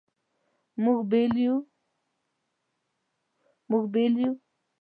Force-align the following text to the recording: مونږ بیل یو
مونږ 0.83 0.99
بیل 3.89 4.07
یو 4.19 4.27